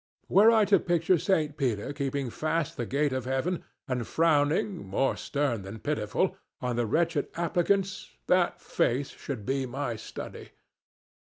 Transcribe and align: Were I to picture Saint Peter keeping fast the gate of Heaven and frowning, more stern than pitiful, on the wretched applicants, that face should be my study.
Were 0.29 0.49
I 0.49 0.65
to 0.65 0.79
picture 0.79 1.19
Saint 1.19 1.57
Peter 1.57 1.93
keeping 1.93 2.31
fast 2.31 2.75
the 2.75 2.87
gate 2.87 3.13
of 3.13 3.25
Heaven 3.25 3.63
and 3.87 4.07
frowning, 4.07 4.83
more 4.83 5.15
stern 5.15 5.61
than 5.61 5.77
pitiful, 5.77 6.37
on 6.59 6.75
the 6.75 6.87
wretched 6.87 7.27
applicants, 7.35 8.09
that 8.25 8.59
face 8.59 9.09
should 9.11 9.45
be 9.45 9.67
my 9.67 9.95
study. 9.97 10.53